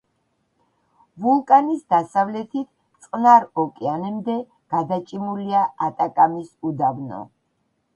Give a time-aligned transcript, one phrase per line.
[1.25, 2.71] ვულკანის დასავლეთით
[3.05, 4.41] წყნარ ოკეანემდე
[4.77, 7.27] გადაჭიმულია ატაკამის უდაბნო.